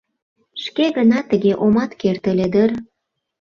[0.63, 2.71] Шке гына тыге омат керт ыле дыр.